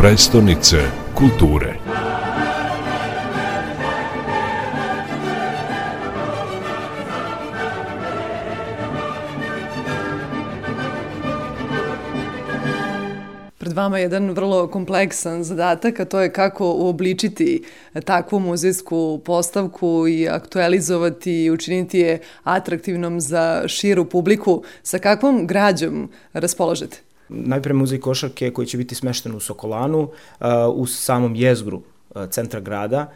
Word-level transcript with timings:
prestonice 0.00 0.76
kulture. 1.14 1.74
Pred 13.58 13.72
vama 13.72 13.98
je 13.98 14.02
jedan 14.02 14.30
vrlo 14.30 14.68
kompleksan 14.68 15.44
zadatak, 15.44 16.00
a 16.00 16.04
to 16.04 16.20
je 16.20 16.32
kako 16.32 16.72
uobličiti 16.72 17.64
takvu 18.04 18.40
muzejsku 18.40 19.20
postavku 19.24 20.08
i 20.08 20.28
aktualizovati 20.28 21.44
i 21.44 21.50
učiniti 21.50 21.98
je 21.98 22.20
atraktivnom 22.42 23.20
za 23.20 23.62
širu 23.68 24.04
publiku. 24.04 24.62
Sa 24.82 24.98
kakvom 24.98 25.46
građom 25.46 26.10
raspolažete? 26.32 27.09
Najpre 27.30 27.74
muzej 27.74 28.00
košarke 28.00 28.50
koji 28.50 28.66
će 28.66 28.76
biti 28.76 28.94
smešten 28.94 29.34
u 29.34 29.40
Sokolanu, 29.40 30.00
uh, 30.00 30.46
u 30.74 30.86
samom 30.86 31.34
jezgru 31.34 31.76
uh, 31.78 32.28
centra 32.30 32.60
grada 32.60 33.12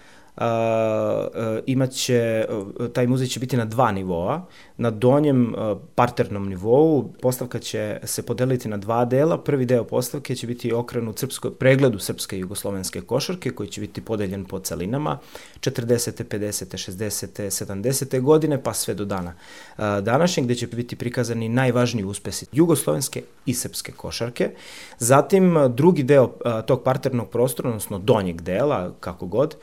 imaće, 1.66 2.47
taj 2.92 3.06
muzej 3.06 3.27
će 3.27 3.41
biti 3.41 3.56
na 3.56 3.65
dva 3.65 3.92
nivoa. 3.92 4.47
Na 4.77 4.91
donjem 4.91 5.55
parternom 5.95 6.48
nivou 6.48 7.12
postavka 7.23 7.59
će 7.59 8.01
se 8.05 8.23
podeliti 8.23 8.69
na 8.69 8.77
dva 8.77 9.05
dela. 9.05 9.39
Prvi 9.39 9.66
deo 9.66 9.84
postavke 9.84 10.34
će 10.34 10.47
biti 10.47 10.73
okrenut 10.73 11.19
srpsko, 11.19 11.51
pregledu 11.51 11.98
srpske 11.98 12.37
i 12.37 12.41
jugoslovenske 12.41 13.01
košarke 13.01 13.51
koji 13.51 13.69
će 13.69 13.80
biti 13.80 14.01
podeljen 14.01 14.45
po 14.45 14.59
celinama 14.59 15.19
40. 15.61 16.25
50. 16.25 16.91
60. 16.92 17.64
70. 17.64 18.20
godine 18.20 18.62
pa 18.62 18.73
sve 18.73 18.95
do 18.95 19.05
dana 19.05 19.34
današnje 19.78 20.42
gde 20.42 20.55
će 20.55 20.66
biti 20.66 20.97
prikazani 20.97 21.48
najvažniji 21.48 22.05
uspesi 22.05 22.47
jugoslovenske 22.53 23.23
i 23.47 23.55
srpske 23.55 23.92
košarke. 23.92 24.50
Zatim 24.98 25.56
drugi 25.69 26.03
deo 26.03 26.27
tog 26.66 26.83
parternog 26.83 27.28
prostora, 27.28 27.69
odnosno 27.69 27.98
donjeg 27.98 28.41
dela, 28.41 28.92
kako 29.00 29.27
god, 29.27 29.56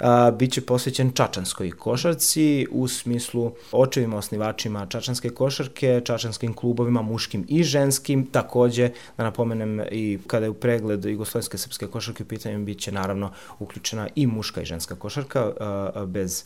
a, 0.00 0.30
bit 0.30 0.52
će 0.52 0.60
posvećen 0.60 1.12
čačanskoj 1.12 1.70
košarci 1.70 2.66
u 2.70 2.88
smislu 2.88 3.52
očevima 3.72 4.16
osnivačima 4.16 4.86
čačanske 4.86 5.30
košarke, 5.30 6.00
čačanskim 6.04 6.54
klubovima, 6.54 7.02
muškim 7.02 7.44
i 7.48 7.62
ženskim, 7.62 8.26
takođe 8.26 8.90
da 9.16 9.24
napomenem 9.24 9.80
i 9.90 10.18
kada 10.26 10.46
je 10.46 10.50
u 10.50 10.54
pregled 10.54 11.04
jugoslovenske 11.04 11.58
srpske 11.58 11.86
košarke 11.86 12.22
u 12.22 12.26
pitanju 12.26 12.64
bit 12.64 12.80
će 12.80 12.92
naravno 12.92 13.32
uključena 13.58 14.08
i 14.14 14.26
muška 14.26 14.62
i 14.62 14.64
ženska 14.64 14.94
košarka 14.94 15.52
a, 15.60 16.04
bez 16.06 16.44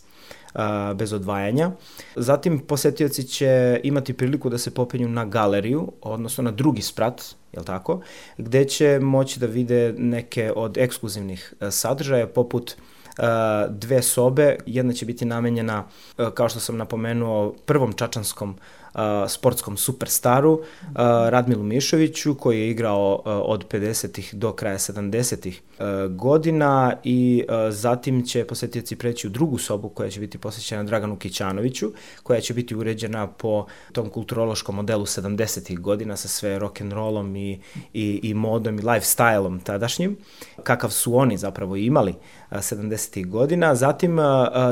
a, 0.54 0.94
bez 0.94 1.12
odvajanja. 1.12 1.70
Zatim 2.16 2.58
posetioci 2.58 3.24
će 3.24 3.80
imati 3.84 4.12
priliku 4.12 4.50
da 4.50 4.58
se 4.58 4.70
popenju 4.70 5.08
na 5.08 5.24
galeriju, 5.24 5.92
odnosno 6.00 6.44
na 6.44 6.50
drugi 6.50 6.82
sprat, 6.82 7.22
jel 7.52 7.64
tako, 7.64 8.00
gde 8.38 8.64
će 8.64 8.98
moći 9.02 9.40
da 9.40 9.46
vide 9.46 9.94
neke 9.98 10.52
od 10.56 10.78
ekskluzivnih 10.78 11.54
sadržaja 11.70 12.26
poput 12.26 12.76
dve 13.68 14.02
sobe, 14.02 14.56
jedna 14.66 14.92
će 14.92 15.06
biti 15.06 15.24
namenjena, 15.24 15.84
kao 16.34 16.48
što 16.48 16.60
sam 16.60 16.76
napomenuo, 16.76 17.54
prvom 17.66 17.92
čačanskom 17.92 18.56
sportskom 19.28 19.76
superstaru 19.76 20.62
Radmilu 21.28 21.62
Mišoviću 21.62 22.34
koji 22.34 22.60
je 22.60 22.70
igrao 22.70 23.22
od 23.24 23.68
50-ih 23.68 24.34
do 24.34 24.52
kraja 24.52 24.78
70-ih 24.78 25.62
godina 26.10 26.96
i 27.04 27.44
zatim 27.70 28.26
će 28.26 28.44
posetioci 28.44 28.96
preći 28.96 29.26
u 29.26 29.30
drugu 29.30 29.58
sobu 29.58 29.88
koja 29.88 30.10
će 30.10 30.20
biti 30.20 30.38
posvećena 30.38 30.82
Draganu 30.82 31.16
Kićanoviću 31.16 31.92
koja 32.22 32.40
će 32.40 32.54
biti 32.54 32.74
uređena 32.74 33.26
po 33.26 33.66
tom 33.92 34.10
kulturološkom 34.10 34.74
modelu 34.74 35.06
70-ih 35.06 35.80
godina 35.80 36.16
sa 36.16 36.28
sve 36.28 36.60
rock'n'rollom 36.60 37.36
i, 37.38 37.60
i, 37.92 38.20
i 38.22 38.34
modom 38.34 38.78
i 38.78 38.82
lifestyle-om 38.82 39.60
tadašnjim 39.60 40.16
kakav 40.62 40.90
su 40.90 41.16
oni 41.16 41.36
zapravo 41.36 41.76
imali 41.76 42.14
70. 42.50 43.28
godina. 43.28 43.74
Zatim, 43.74 44.18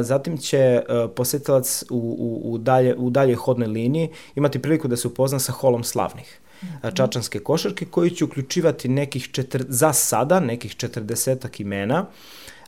zatim 0.00 0.38
će 0.38 0.82
posetilac 1.16 1.84
u, 1.90 1.96
u, 2.18 2.52
u, 2.52 2.58
dalje, 2.58 2.96
u 2.96 3.10
dalje 3.10 3.34
hodnoj 3.34 3.68
liniji 3.68 4.09
imati 4.34 4.62
priliku 4.62 4.88
da 4.88 4.96
se 4.96 5.08
upozna 5.08 5.38
sa 5.38 5.52
holom 5.52 5.84
slavnih 5.84 6.40
mhm. 6.62 6.94
čačanske 6.94 7.38
košarke 7.38 7.84
koji 7.84 8.10
će 8.10 8.24
uključivati 8.24 8.88
nekih 8.88 9.30
četir, 9.32 9.64
za 9.68 9.92
sada 9.92 10.40
nekih 10.40 10.76
40 10.76 11.60
imena 11.60 12.06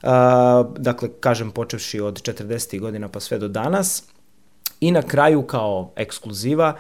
Uh, 0.03 0.09
dakle, 0.79 1.09
kažem, 1.21 1.51
počevši 1.51 2.01
od 2.01 2.23
40. 2.23 2.81
godina 2.81 3.09
pa 3.09 3.21
sve 3.21 3.39
do 3.39 3.49
danas. 3.49 4.05
I 4.81 4.91
na 4.91 5.03
kraju, 5.03 5.43
kao 5.43 5.93
ekskluziva, 5.97 6.77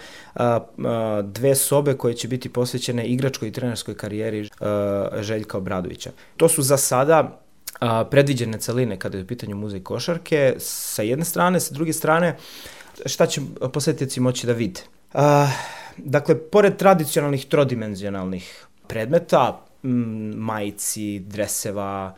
dve 1.22 1.54
sobe 1.54 1.94
koje 1.94 2.14
će 2.14 2.28
biti 2.28 2.48
posvećene 2.48 3.06
igračkoj 3.06 3.48
i 3.48 3.52
trenerskoj 3.52 3.94
karijeri 3.94 4.48
Željka 5.20 5.58
Obradovića. 5.58 6.10
To 6.36 6.48
su 6.48 6.62
za 6.62 6.76
sada 6.76 7.42
predviđene 8.10 8.58
celine 8.58 8.98
kada 8.98 9.18
je 9.18 9.24
u 9.24 9.26
pitanju 9.26 9.56
muzej 9.56 9.82
košarke, 9.82 10.54
sa 10.58 11.02
jedne 11.02 11.24
strane, 11.24 11.60
sa 11.60 11.74
druge 11.74 11.92
strane, 11.92 12.36
šta 13.06 13.26
će 13.26 13.40
posetioci 13.72 14.20
moći 14.20 14.46
da 14.46 14.52
vide? 14.52 14.80
dakle, 15.96 16.38
pored 16.38 16.76
tradicionalnih 16.76 17.46
trodimenzionalnih 17.46 18.66
predmeta, 18.86 19.64
majici, 20.36 21.18
dreseva, 21.18 22.14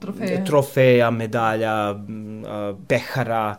trofeja. 0.00 0.44
trofeja, 0.44 1.10
medalja, 1.10 1.94
pehara 2.88 3.56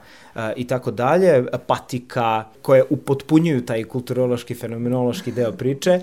i 0.56 0.68
tako 0.68 0.92
dalje, 0.92 1.46
patika 1.68 2.44
koje 2.62 2.84
upotpunjuju 2.90 3.66
taj 3.66 3.84
kulturološki, 3.84 4.56
fenomenološki 4.56 5.32
deo 5.32 5.52
priče. 5.52 6.00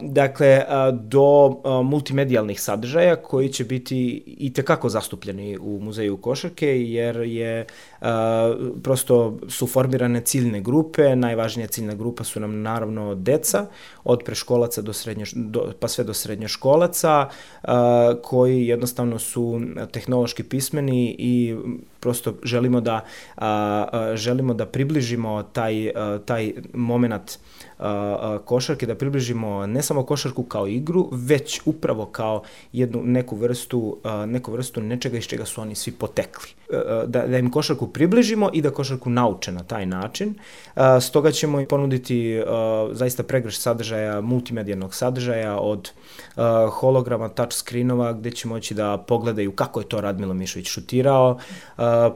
Dakle, 0.00 0.64
do 0.92 1.56
multimedijalnih 1.84 2.60
sadržaja 2.60 3.16
koji 3.16 3.48
će 3.48 3.64
biti 3.64 4.22
i 4.26 4.52
tekako 4.52 4.88
zastupljeni 4.88 5.58
u 5.58 5.78
muzeju 5.82 6.16
košarke 6.16 6.82
jer 6.82 7.16
je 7.16 7.66
prosto 8.82 9.38
su 9.48 9.66
formirane 9.66 10.20
ciljne 10.20 10.60
grupe, 10.60 11.16
najvažnija 11.16 11.66
ciljna 11.66 11.94
grupa 11.94 12.24
su 12.24 12.40
nam 12.40 12.62
naravno 12.62 13.14
deca, 13.14 13.66
od 14.04 14.22
preškolaca 14.24 14.82
do 14.82 14.92
srednje, 14.92 15.24
do, 15.34 15.72
pa 15.80 15.88
sve 15.88 16.04
do 16.04 16.14
srednjoškolaca, 16.14 17.28
koji 18.22 18.61
jednostavno 18.66 19.18
su 19.18 19.60
tehnološki 19.92 20.42
pismeni 20.42 21.16
i 21.18 21.56
prosto 22.00 22.34
želimo 22.42 22.80
da 22.80 22.94
a, 22.94 23.04
a, 23.92 24.16
želimo 24.16 24.54
da 24.54 24.66
približimo 24.66 25.42
taj 25.42 25.90
a, 25.94 26.18
taj 26.24 26.52
momenat 26.72 27.38
košarke, 28.44 28.86
da 28.86 28.94
približimo 28.94 29.66
ne 29.66 29.82
samo 29.82 30.04
košarku 30.04 30.42
kao 30.42 30.66
igru, 30.66 31.08
već 31.12 31.60
upravo 31.64 32.06
kao 32.06 32.42
jednu 32.72 33.02
neku 33.04 33.36
vrstu, 33.36 33.98
neku 34.26 34.52
vrstu 34.52 34.80
nečega 34.80 35.18
iz 35.18 35.24
čega 35.24 35.44
su 35.44 35.60
oni 35.60 35.74
svi 35.74 35.92
potekli. 35.92 36.48
Da, 37.06 37.26
da 37.26 37.38
im 37.38 37.50
košarku 37.50 37.86
približimo 37.86 38.50
i 38.52 38.62
da 38.62 38.70
košarku 38.70 39.10
nauče 39.10 39.52
na 39.52 39.62
taj 39.62 39.86
način. 39.86 40.34
Stoga 41.00 41.30
ćemo 41.30 41.64
ponuditi 41.68 42.42
zaista 42.92 43.22
pregrš 43.22 43.58
sadržaja, 43.58 44.20
multimedijalnog 44.20 44.94
sadržaja 44.94 45.58
od 45.58 45.90
holograma, 46.70 47.28
touch 47.28 47.52
screenova 47.52 48.12
gde 48.12 48.30
će 48.30 48.48
moći 48.52 48.74
da 48.74 48.98
pogledaju 48.98 49.52
kako 49.52 49.80
je 49.80 49.88
to 49.88 50.00
Radmilo 50.00 50.34
Mišović 50.34 50.68
šutirao, 50.68 51.38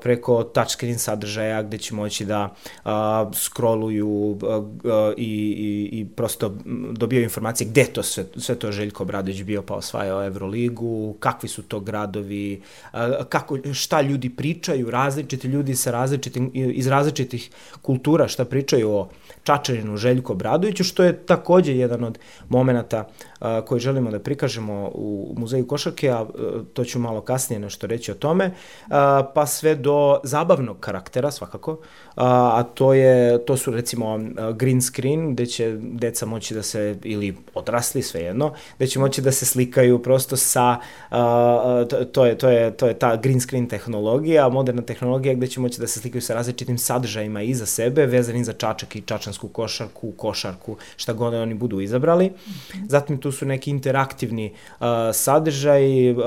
preko 0.03 0.43
touch 0.43 0.71
screen 0.71 0.99
sadržaja 0.99 1.63
gde 1.63 1.79
će 1.79 1.95
moći 1.95 2.25
da 2.25 2.55
scrolluju 3.33 4.39
i 5.17 5.47
i, 5.57 5.89
i 6.01 6.05
prosto 6.05 6.55
dobio 6.93 7.23
informacije 7.23 7.69
gde 7.69 7.85
to 7.85 8.03
sve, 8.03 8.25
sve 8.37 8.55
to 8.55 8.73
Željko 8.73 9.05
Bradović 9.05 9.43
bio 9.43 9.63
pa 9.63 9.75
osvajao 9.75 10.25
Euroligu, 10.25 11.17
kakvi 11.21 11.49
su 11.49 11.63
to 11.63 11.81
gradovi, 11.81 12.63
kako, 13.29 13.59
šta 13.73 14.01
ljudi 14.01 14.31
pričaju, 14.31 14.91
različiti 14.91 15.49
ljudi 15.49 15.77
sa 15.77 15.91
različitim, 15.91 16.51
iz 16.55 16.87
različitih 16.87 17.51
kultura, 17.83 18.29
šta 18.29 18.45
pričaju 18.45 18.91
o 18.91 19.09
Čačaninu 19.45 19.97
Željko 19.97 20.35
Bradoviću, 20.35 20.85
što 20.85 21.05
je 21.05 21.17
takođe 21.27 21.77
jedan 21.77 22.05
od 22.05 22.19
koji 23.67 23.81
želimo 23.81 24.11
da 24.11 24.19
prikažemo 24.19 24.91
u 24.95 25.35
Muzeju 25.37 25.67
košarke, 25.67 26.11
a 26.11 26.27
to 26.73 26.85
ću 26.85 26.99
malo 26.99 27.21
kasnije 27.21 27.61
nešto 27.61 27.87
reći 27.87 28.13
o 28.13 28.15
tome, 28.15 28.51
pa 29.35 29.47
sve 29.47 29.75
do 29.75 30.21
zabavnog 30.25 30.81
karaktera 30.81 31.31
svakako, 31.31 31.79
a 32.17 32.63
to 32.75 32.95
je 32.95 33.45
to 33.45 33.57
su 33.57 33.71
recimo 33.71 34.19
green 34.55 34.83
screen 34.83 35.33
gde 35.33 35.47
će 35.47 35.77
deca 35.81 36.27
moći 36.27 36.55
da 36.55 36.63
se 36.63 36.97
ili 37.03 37.37
odrasli 37.55 38.03
svejedno, 38.03 38.53
gde 38.77 38.87
će 38.87 38.99
moći 38.99 39.23
da 39.23 39.33
se 39.33 39.47
slikaju 39.47 40.03
prosto 40.03 40.37
sa 40.37 40.77
to 42.13 42.27
je 42.27 42.39
to 42.39 42.49
je 42.49 42.77
to 42.77 42.87
je 42.87 42.99
ta 42.99 43.17
green 43.17 43.41
screen 43.41 43.69
tehnologija, 43.69 44.49
moderna 44.49 44.83
tehnologija 44.83 45.35
gde 45.35 45.47
će 45.47 45.61
moći 45.61 45.81
da 45.81 45.87
se 45.87 46.01
slikaju 46.01 46.23
sa 46.23 46.35
različitim 46.35 46.79
sadržajima 46.79 47.43
iza 47.43 47.67
sebe 47.67 48.07
vezanim 48.07 48.45
za 48.45 48.53
čačak 48.53 48.97
i 48.97 49.01
čačansku 49.01 49.49
košarku, 49.49 50.13
košarku, 50.17 50.77
šta 50.97 51.13
god 51.13 51.35
oni 51.35 51.55
budu 51.55 51.81
izabrali. 51.81 52.33
Zatim 52.89 53.19
tu 53.19 53.33
su 53.37 53.47
neki 53.47 53.71
interaktivni 53.71 54.53
uh, 54.53 54.87
sadržaj 55.13 56.11
uh, 56.11 56.19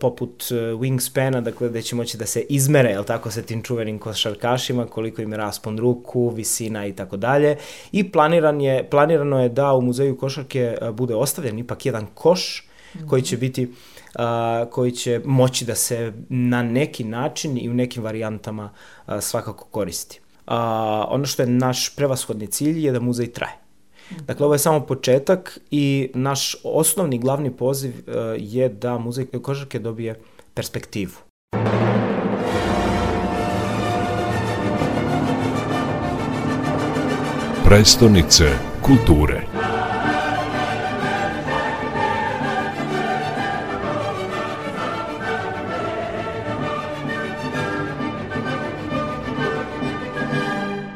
poput 0.00 0.44
uh, 0.50 0.58
wingspana, 0.80 1.40
dakle 1.40 1.68
gde 1.68 1.82
će 1.82 1.96
moći 1.96 2.18
da 2.18 2.26
se 2.26 2.40
izmere, 2.48 2.90
jel 2.90 3.04
tako, 3.04 3.30
sa 3.30 3.42
tim 3.42 3.62
čuvenim 3.62 3.98
košarkašima, 3.98 4.86
koliko 4.86 5.22
im 5.22 5.32
je 5.32 5.38
raspon 5.38 5.78
ruku, 5.78 6.28
visina 6.30 6.86
i 6.86 6.92
tako 6.92 7.16
dalje. 7.16 7.56
I 7.92 8.10
planiran 8.12 8.60
je, 8.60 8.90
planirano 8.90 9.42
je 9.42 9.48
da 9.48 9.72
u 9.74 9.80
muzeju 9.80 10.18
košarke 10.18 10.76
uh, 10.80 10.90
bude 10.90 11.14
ostavljen 11.14 11.58
ipak 11.58 11.86
jedan 11.86 12.06
koš 12.14 12.68
koji 13.06 13.22
će 13.22 13.36
biti 13.36 13.72
a, 14.14 14.66
koji 14.70 14.92
će 14.92 15.20
moći 15.24 15.64
da 15.64 15.74
se 15.74 16.12
na 16.28 16.62
neki 16.62 17.04
način 17.04 17.58
i 17.58 17.68
u 17.68 17.74
nekim 17.74 18.02
varijantama 18.02 18.70
a, 19.06 19.20
svakako 19.20 19.64
koristi. 19.64 20.20
A, 20.46 21.06
ono 21.08 21.26
što 21.26 21.42
je 21.42 21.48
naš 21.48 21.96
prevashodni 21.96 22.46
cilj 22.46 22.86
je 22.86 22.92
da 22.92 23.00
muzej 23.00 23.32
traje. 23.32 23.67
Dakle, 24.26 24.46
ovo 24.46 24.54
je 24.54 24.58
samo 24.58 24.80
početak 24.80 25.58
i 25.70 26.10
naš 26.14 26.56
osnovni 26.64 27.18
glavni 27.18 27.50
poziv 27.50 27.90
uh, 27.90 28.14
je 28.38 28.68
da 28.68 28.98
muzej 28.98 29.26
kožarke 29.42 29.78
dobije 29.78 30.20
perspektivu. 30.54 31.12
Prestonice 37.64 38.44
kulture. 38.82 39.57